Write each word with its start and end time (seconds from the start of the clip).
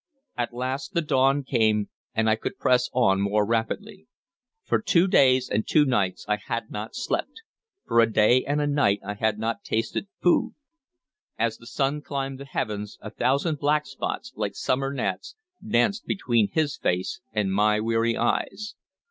At 0.35 0.51
last 0.51 0.95
the 0.95 1.03
dawn 1.03 1.43
came, 1.43 1.89
and 2.15 2.27
I 2.27 2.35
could 2.35 2.57
press 2.57 2.89
on 2.91 3.21
more 3.21 3.45
rapidly. 3.45 4.07
For 4.63 4.81
two 4.81 5.05
days 5.07 5.47
and 5.47 5.63
two 5.67 5.85
nights 5.85 6.25
I 6.27 6.37
had 6.37 6.71
not 6.71 6.95
slept; 6.95 7.43
for 7.85 7.99
a 7.99 8.11
day 8.11 8.43
and 8.43 8.59
a 8.59 8.65
night 8.65 8.99
I 9.05 9.13
had 9.13 9.37
not 9.37 9.63
tasted 9.63 10.07
food. 10.19 10.55
As 11.37 11.59
the 11.59 11.67
sun 11.67 12.01
climbed 12.01 12.39
the 12.39 12.45
heavens, 12.45 12.97
a 12.99 13.11
thousand 13.11 13.59
black 13.59 13.85
spots, 13.85 14.33
like 14.35 14.55
summer 14.55 14.91
gnats, 14.91 15.35
danced 15.63 16.07
between 16.07 16.49
his 16.51 16.77
face 16.77 17.21
and 17.31 17.53
my 17.53 17.79
weary 17.79 18.17
eyes. 18.17 18.73